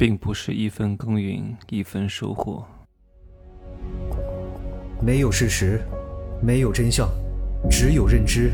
[0.00, 2.64] 并不是一分耕耘一分收获。
[5.02, 5.78] 没有事实，
[6.42, 7.06] 没有真相，
[7.70, 8.50] 只有认知，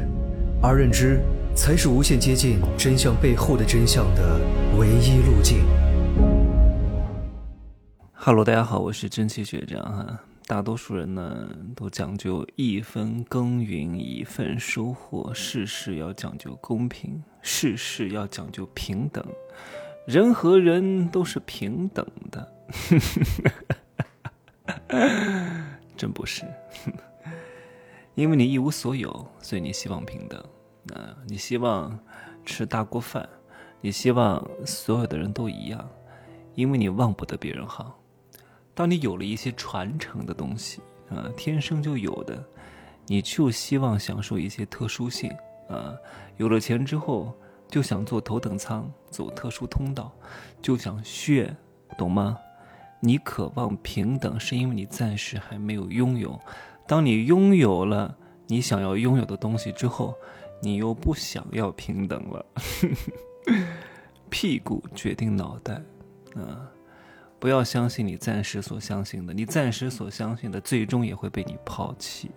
[0.60, 1.20] 而认知
[1.54, 4.40] 才是无限接近真相背后的真相的
[4.76, 5.58] 唯一路径。
[8.12, 10.20] Hello，大家好，我是蒸汽学长哈。
[10.48, 19.24] 大多数人呢都讲究一分耕耘一分收获，事事要讲究公平，事事要讲究平等。
[20.06, 22.52] 人和人都是平等的，
[25.96, 26.44] 真不是，
[28.14, 30.40] 因为你一无所有，所以你希望平等。
[30.94, 31.98] 啊，你希望
[32.44, 33.28] 吃大锅饭，
[33.80, 35.90] 你希望所有的人都一样，
[36.54, 37.98] 因为你忘不得别人好。
[38.72, 42.40] 当你有了一些传承的东西，啊，天生就有的，
[43.06, 45.28] 你就希望享受一些特殊性，
[45.68, 45.92] 啊，
[46.36, 47.36] 有了钱之后。
[47.68, 50.12] 就想坐头等舱，走特殊通道，
[50.62, 51.56] 就想炫，
[51.98, 52.38] 懂吗？
[53.00, 56.40] 你渴望平等，是因为你暂时还没有拥有。
[56.86, 60.14] 当你拥有了你想要拥有的东西之后，
[60.62, 62.46] 你又不想要平等了。
[64.30, 65.74] 屁股决定脑袋，
[66.34, 66.70] 啊！
[67.38, 72.30] 不要相信你暂时所相信的，你暂时所相信的，最终也会被你抛弃。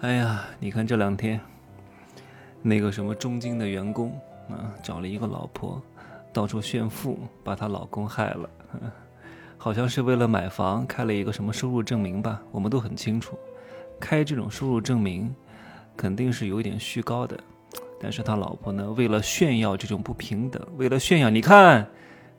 [0.00, 1.40] 哎呀，你看这两天。
[2.62, 4.10] 那个什么中金的员工
[4.48, 5.80] 啊，找了一个老婆，
[6.32, 8.50] 到处炫富，把她老公害了，
[9.56, 12.40] 好像是为了买房开了一个什么收入证明吧？
[12.50, 13.38] 我们都很清楚，
[13.98, 15.34] 开这种收入证明
[15.96, 17.38] 肯定是有一点虚高的，
[18.00, 21.86] 但是他老婆呢，为了炫耀这种不平等，为了炫耀，你看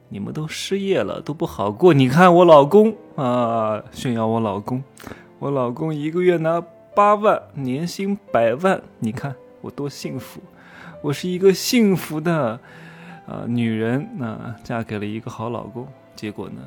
[0.09, 4.83] 你们都失业了，都不好过，你看我老公啊，炫耀我老公，
[5.39, 6.61] 我老公一个月拿
[6.95, 9.35] 八万，年薪百万，你看。
[9.61, 10.41] 我多幸福，
[11.01, 12.59] 我是一个幸福的
[13.27, 15.87] 啊女人，那嫁给了一个好老公。
[16.15, 16.61] 结果呢，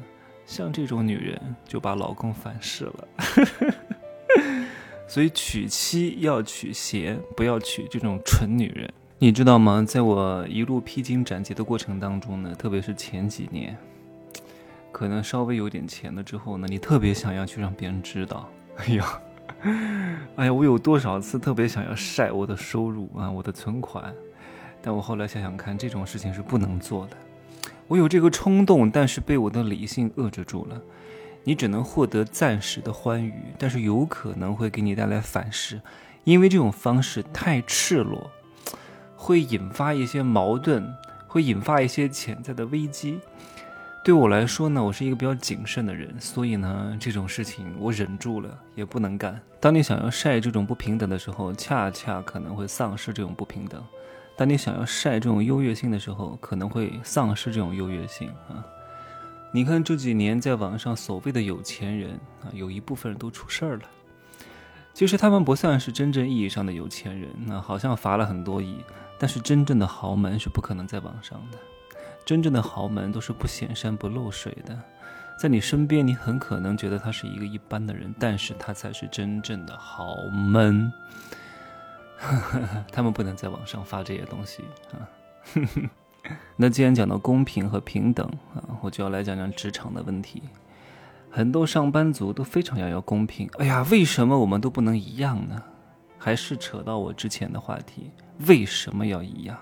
[0.47, 3.09] 像这种女人就把老公反噬了。
[5.07, 8.91] 所以娶妻要娶贤，不要娶这种蠢女人。
[9.19, 9.85] 你知道吗？
[9.87, 13.77] 在我一路披荆斩棘的过程当中呢，特别是前几年，
[14.91, 18.49] 可能稍微有点钱了之后呢，你特别想要去让别人知道。
[18.77, 19.21] 哎呀。
[20.37, 24.13] 哎呀，我有多少次特别想要晒我的收入啊，我的存款，
[24.83, 27.17] 但我后来想想看，这种事情是不能做的。
[27.87, 30.81] 我有这个冲动，但是被我的理性遏制住了。
[31.45, 35.81] 你只能获得暂时的欢愉，但是有可能会给你带来反噬，
[36.25, 38.31] 因为这种方式太赤裸，
[39.15, 40.95] 会引发一些矛盾，
[41.27, 43.21] 会引发一些潜在的危机。
[44.05, 49.41] 对我来说呢，我是一个比较谨慎的人，所以呢，这种事情我忍住了，也不能干。
[49.59, 53.81] 当你想要晒这种不平等的时候，恰恰可能会丧失这种不平等；
[54.37, 58.63] 当你想要晒这种优越性的时候，可能会丧失这种优越性啊。
[59.51, 62.11] 你看这几年在网上所谓的有钱人
[62.43, 63.85] 啊，有一部分人都出事儿了。
[64.93, 68.77] 其实他们不算是真正意义上的有钱人，那好像罚了很多亿，
[69.19, 71.57] 但是真正的豪门是不可能在网上的。
[72.25, 74.79] 真正的豪门都是不显山不漏水的，
[75.39, 80.93] 在你身边，你很可能觉得他是一个一般的人，但是他才是真正的豪门。
[82.91, 85.05] 他们不能在网上发这些东西啊。
[86.57, 90.43] 那既然讲到公平和平等啊，我就要来讲讲职场的问题。
[91.31, 95.63] 很多上班族都非常要要公平，哎呀，为什么我们都不能一样呢？
[96.17, 98.11] 还是扯到我之前的话题，
[98.47, 99.59] 为什么要一样？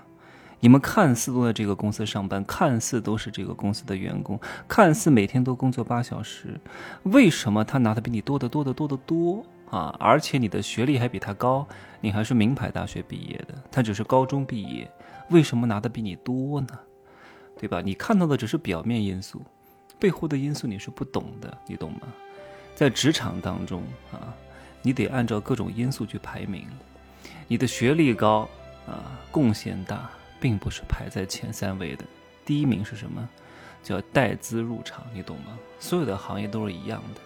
[0.63, 6.57] 你们看似都在这个公司上班，看似都是这个公司的员工，看似每天都工作八小时，
[7.03, 9.93] 为什么他拿的比你多得多得多得多啊？
[9.99, 11.67] 而且你的学历还比他高，
[11.99, 14.89] 你还是名牌大学毕业的，他只是高中毕业，
[15.31, 16.79] 为什么拿的比你多呢？
[17.59, 17.81] 对吧？
[17.81, 19.41] 你看到的只是表面因素，
[19.99, 22.07] 背后的因素你是不懂的，你懂吗？
[22.73, 24.31] 在职场当中啊，
[24.81, 26.65] 你得按照各种因素去排名，
[27.49, 28.47] 你的学历高
[28.87, 30.09] 啊，贡献大。
[30.43, 32.03] 并不是排在前三位的，
[32.43, 33.29] 第一名是什么？
[33.81, 35.57] 叫带资入场，你懂吗？
[35.79, 37.21] 所有的行业都是一样的，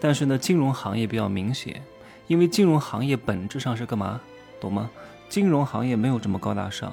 [0.00, 1.80] 但是呢，金融行业比较明显，
[2.26, 4.20] 因为金融行业本质上是干嘛？
[4.60, 4.90] 懂吗？
[5.28, 6.92] 金融行业没有这么高大上，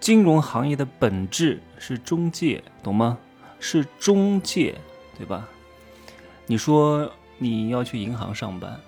[0.00, 3.18] 金融行业的本质是中介，懂吗？
[3.60, 4.74] 是中介，
[5.18, 5.46] 对吧？
[6.46, 8.80] 你说你要去银行上班，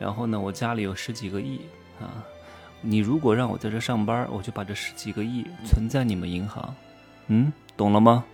[0.00, 1.60] 然后呢，我家里有十几个亿
[2.00, 2.26] 啊。
[2.80, 6.74] 你如果让我在这上班，我就把这十几个亿存在你们银行，
[7.26, 8.24] 嗯，懂了吗？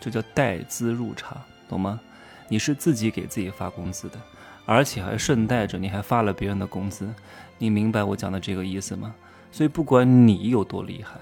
[0.00, 1.36] 这叫带资入场，
[1.68, 2.00] 懂吗？
[2.48, 4.18] 你是自己给自己发工资的，
[4.64, 7.12] 而且还顺带着你还发了别人的工资，
[7.58, 9.14] 你明白我讲的这个意思吗？
[9.52, 11.18] 所以不管你有多厉害，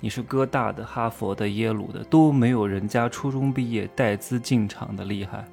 [0.00, 5.44] 你是哥大的、哈佛的、耶鲁的，都没有人家初中毕业带资进场的厉害。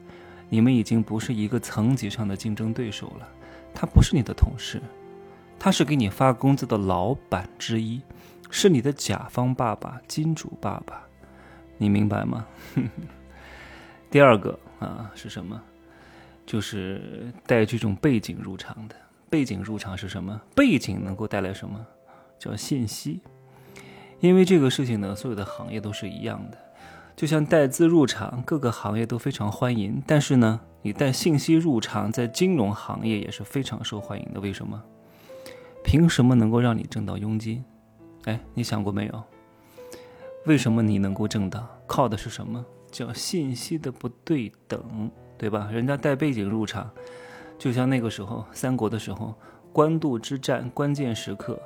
[0.49, 3.27] 你们已经不是一个层级上的竞争对手了。
[3.73, 4.81] 他不是你的同事，
[5.59, 8.01] 他是给你发工资的老板之一，
[8.49, 11.03] 是你的甲方爸爸、金主爸爸。
[11.77, 12.45] 你明白吗？
[14.09, 15.61] 第二个啊是什么？
[16.45, 18.95] 就是带这种背景入场的。
[19.29, 20.39] 背景入场是什么？
[20.55, 21.85] 背景能够带来什么？
[22.39, 23.19] 叫信息。
[24.19, 26.57] 因为这个事情呢，所有的行业都是一样的。
[27.15, 30.01] 就像带资入场，各个行业都非常欢迎。
[30.07, 34.39] 但是呢，你带信息入场，在金融行业也是非常受欢迎的。
[34.39, 34.81] 为什么？
[35.87, 37.63] 凭什么能够让你挣到佣金？
[38.25, 39.23] 哎，你想过没有？
[40.45, 41.65] 为什么你能够挣到？
[41.87, 42.63] 靠的是什么？
[42.91, 45.69] 叫信息的不对等，对吧？
[45.71, 46.91] 人家带背景入场，
[47.57, 49.33] 就像那个时候三国的时候，
[49.71, 51.57] 官渡之战关键时刻。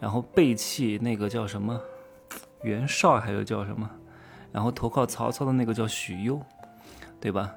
[0.00, 1.80] 然后背弃那个叫什么
[2.64, 3.88] 袁绍，还有叫什么，
[4.50, 6.42] 然后投靠曹操的那个叫许攸，
[7.20, 7.54] 对吧？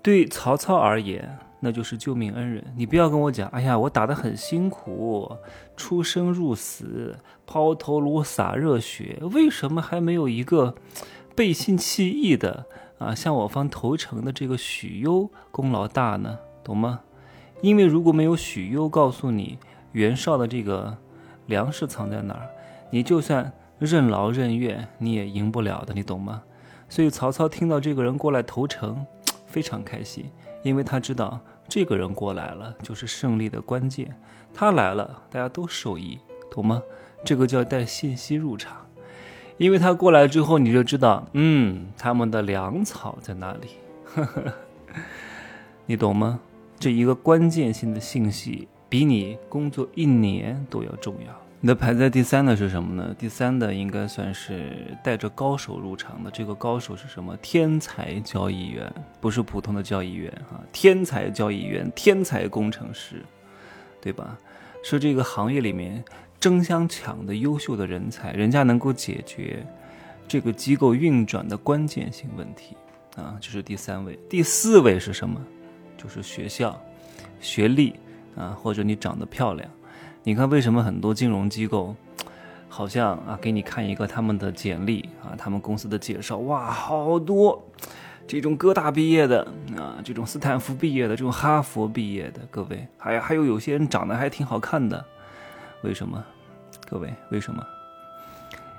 [0.00, 2.64] 对曹操而言，那就是救命恩人。
[2.76, 5.30] 你不要跟我讲，哎呀，我打得很辛苦，
[5.76, 10.74] 出生入死，抛头颅洒热血，为什么还没有一个
[11.34, 12.66] 背信弃义的
[12.98, 16.38] 啊，向我方投诚的这个许攸功劳大呢？
[16.64, 17.00] 懂吗？
[17.60, 19.58] 因为如果没有许攸告诉你
[19.92, 20.96] 袁绍的这个。
[21.46, 22.48] 粮食藏在哪儿？
[22.90, 26.40] 你就算任劳任怨，你也赢不了的，你懂吗？
[26.88, 29.04] 所以曹操听到这个人过来投诚，
[29.52, 30.30] 非常开心，
[30.62, 31.38] 因为他知道
[31.68, 34.18] 这个人过来了就是胜利的关键。
[34.54, 36.18] 他来了，大家都受益，
[36.50, 36.82] 懂吗？
[37.22, 38.86] 这个叫带信息入场，
[39.58, 43.68] 因为他过来之后，你就知道，嗯，他们的粮草在哪里，
[45.84, 46.40] 你懂吗？
[46.78, 51.32] 这一个关键性的信息，比你工作一年都要重要。
[51.64, 53.14] 那排在第三的是什么呢？
[53.16, 56.28] 第三的应该算是带着高手入场的。
[56.28, 57.36] 这个高手是什么？
[57.36, 60.58] 天才交易员，不是普通的交易员啊！
[60.72, 63.24] 天才交易员，天才工程师，
[64.00, 64.36] 对吧？
[64.82, 66.04] 是这个行业里面
[66.40, 69.64] 争相抢的优秀的人才，人家能够解决
[70.26, 72.76] 这个机构运转的关键性问题
[73.14, 73.38] 啊！
[73.40, 74.18] 这是第三位。
[74.28, 75.40] 第四位是什么？
[75.96, 76.76] 就是学校、
[77.40, 77.94] 学历
[78.34, 79.70] 啊，或者你长得漂亮。
[80.24, 81.96] 你看，为什么很多金融机构，
[82.68, 87.60] 好像啊，给你看一个他们的简历啊，他们公司的介绍，哇，好多
[88.24, 89.42] 这种哥大毕业的
[89.76, 95.04] 啊，这种斯坦福毕业的，这种哈佛毕业的，各位，还还有有些人长得还挺好看的，
[95.82, 96.24] 为什么？
[96.88, 97.66] 各位，为什么？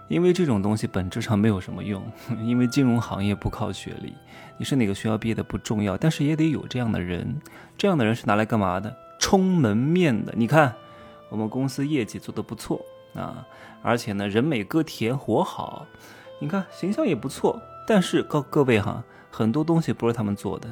[0.07, 2.01] 因为这种东西本质上没有什么用，
[2.41, 4.13] 因为金融行业不靠学历，
[4.57, 7.35] 你是哪个学校毕业的不重要，但是也得有这样的人，
[7.77, 8.95] 这样的人是拿来干嘛的？
[9.19, 10.73] 充门面的，你看。
[11.33, 12.79] 我们公司业绩做得不错
[13.15, 13.43] 啊，
[13.81, 15.83] 而且呢，人美歌甜，活好，
[16.39, 17.59] 你看形象也不错。
[17.87, 20.69] 但是各各位哈，很多东西不是他们做的，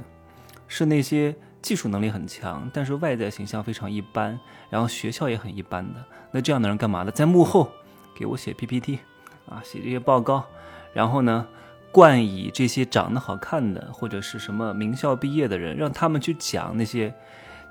[0.68, 6.06] 是那些技术能力很强，但是外在形象非常一般，然后学校也很一般的。
[6.30, 7.10] 那这样的人干嘛呢？
[7.10, 7.68] 在幕后
[8.16, 9.00] 给我写 PPT
[9.50, 10.46] 啊，写这些报告，
[10.94, 11.48] 然后呢，
[11.92, 17.12] 冠以这些长得好看的或者是什么名校毕业的人，让他们去讲那些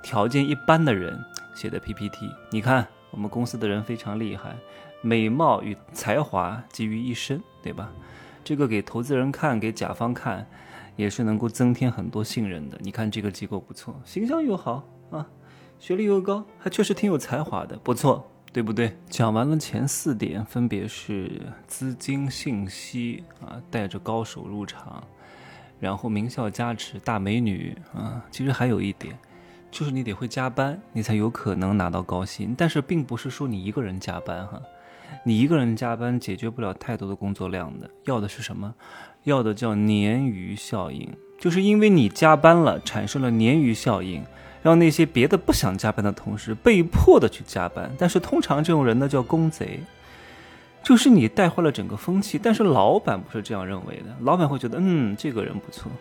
[0.03, 1.19] 条件一般的人。
[1.53, 4.57] 写的 PPT，你看我们公司的人非常厉害，
[5.03, 7.93] 美貌与才华集于一身，对吧？
[8.43, 10.47] 这个给投资人看，给甲方看，
[10.97, 12.79] 也是能够增添很多信任的。
[12.81, 15.27] 你看这个机构不错，形象又好啊，
[15.79, 18.97] 学历又高，还确实挺有才华的，不错，对不对？
[19.11, 25.05] 讲完了前四点，分别是资金、信息啊，带着高手入场，
[25.79, 29.19] 然后名校加持、大美女啊，其实还有一点。
[29.71, 32.55] 就是你得会加班，你才有可能拿到高薪。
[32.57, 34.61] 但是并不是说你一个人加班哈，
[35.25, 37.89] 你一个人加班解决不了太多的工作量的。
[38.05, 38.75] 要的是什么？
[39.25, 41.09] 要的叫鲶鱼效应，
[41.39, 44.25] 就是因为你加班了，产生了鲶鱼效应，
[44.63, 47.91] 让那些别的不想加班的同事被迫的去加班。
[47.99, 49.81] 但是通常这种人呢叫公贼，
[50.83, 52.41] 就是你带坏了整个风气。
[52.43, 55.93] 但是老板不是这样认为的，老板会觉得嗯，这个人不错。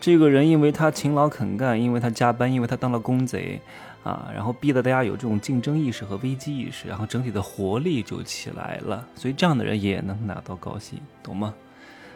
[0.00, 3.60] 这个人因为他勤劳肯干，因为他加班，因为他当了公贼，
[4.04, 9.04] 啊，然后逼得大家有这种竞争意识和危机意识，然后整体的活力就起来了。
[9.16, 11.52] 所以这样的人也能拿到高薪，懂吗？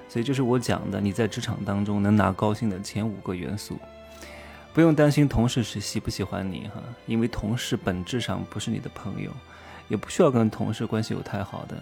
[0.09, 3.79] 所以这是我讲的，你在职场当中能拿高薪的前五个元素。
[4.73, 9.31] 不用担心同事是喜不喜欢你哈，因为同事本质上不是你的朋友，
[9.89, 11.77] 也不需要跟同事关系有太好的。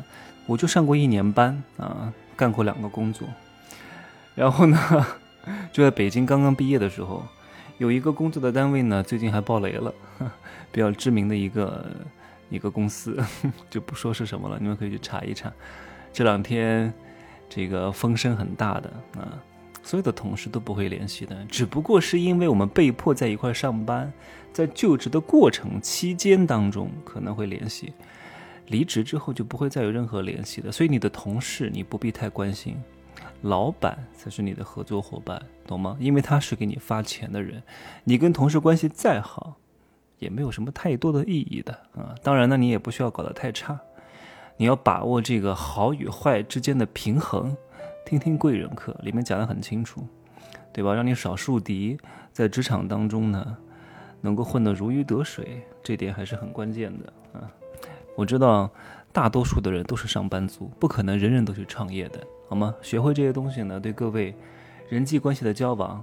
[0.47, 3.29] 我就上过一年班啊，干过两个工作，
[4.35, 5.07] 然后呢？
[5.73, 7.25] 就在北京刚刚毕业的时候，
[7.79, 9.93] 有一个工作的单位呢，最近还爆雷了，
[10.73, 11.87] 比较知名的一个
[12.51, 13.17] 一个公司，
[13.71, 15.53] 就不说是什么了，你们可以去查一查。
[16.13, 16.93] 这两天
[17.49, 19.39] 这个风声很大的啊，
[19.83, 24.13] 所有的同事都不会联系的，只不过是因为我们被迫在一块上班，
[24.53, 27.93] 在就职的过程期间当中可能会联系，
[28.67, 30.73] 离职之后就不会再有任何联系的。
[30.73, 32.77] 所以你的同事你不必太关心。
[33.43, 35.97] 老板才是你的合作伙伴，懂吗？
[36.01, 37.63] 因为他是给你发钱的人，
[38.05, 39.57] 你跟同事关系再好，
[40.19, 42.15] 也没有什么太多的意义的啊。
[42.23, 43.79] 当然呢，你也不需要搞得太差，
[44.57, 47.57] 你要把握这个好与坏之间的平衡。
[48.05, 50.03] 听听贵人课里面讲的很清楚，
[50.73, 50.95] 对吧？
[50.95, 51.99] 让你少树敌，
[52.33, 53.57] 在职场当中呢，
[54.23, 57.51] 能够混得如鱼得水，这点还是很关键的啊。
[58.17, 58.71] 我知道
[59.13, 62.27] 大多数的人都是上班族，不可能人人都去创业的。
[62.49, 62.75] 好吗？
[62.81, 64.35] 学会这些东西呢，对各位
[64.89, 66.03] 人际关系的交往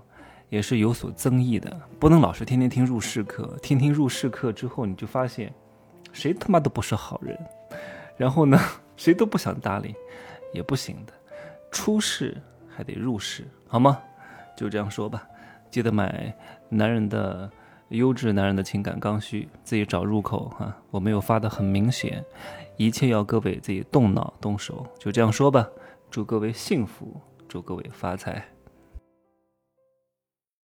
[0.50, 1.75] 也是有所增益的。
[2.00, 5.52] 不能老是天天听入世课，听听入世课之后，你就发现
[6.14, 7.36] 谁他妈都不是好人，
[8.16, 8.60] 然后呢，
[8.96, 9.96] 谁都不想搭理，
[10.54, 11.14] 也不行的。
[11.72, 14.00] 出世还得入世，好吗？
[14.56, 15.28] 就这样说吧。
[15.72, 16.34] 记得买
[16.70, 17.50] 男人的
[17.90, 20.74] 优质男人的情感刚需，自己找入口哈。
[20.92, 22.24] 我没有发的很明显，
[22.78, 24.86] 一切要各位自己动脑动手。
[25.00, 25.68] 就这样说吧。
[26.09, 28.54] 祝各位幸福，祝各位发财。